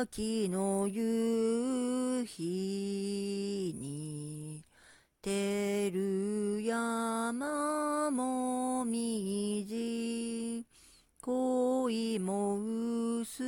[0.00, 4.64] 秋の夕日に
[5.22, 10.66] 照る山もみじ。
[11.20, 13.44] 恋も薄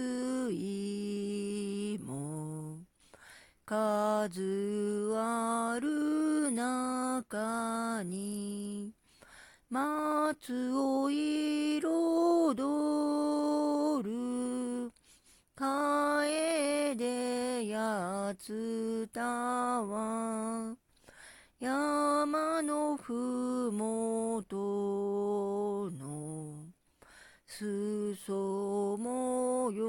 [0.52, 2.78] いも。
[3.64, 8.92] 数ある中に。
[9.68, 12.05] 松を彩
[18.26, 20.74] やつたは
[21.60, 26.64] 山のふもとの
[27.46, 29.86] すそもよ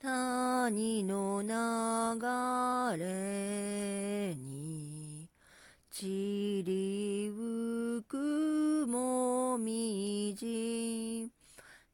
[0.00, 1.48] 谷の流
[3.04, 5.28] れに
[5.90, 11.30] 散りゆくもみじ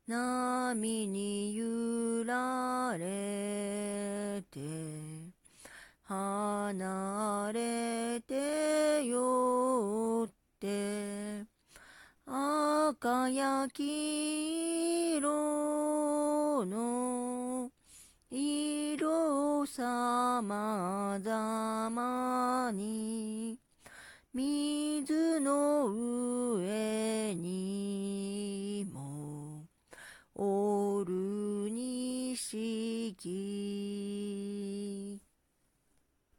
[0.07, 1.94] 波に揺
[2.25, 4.61] られて
[6.05, 11.45] 離れてよって
[12.27, 17.71] 赤や黄色の
[18.31, 23.59] 色さまざまに
[24.33, 24.64] 水の
[33.25, 34.54] deep.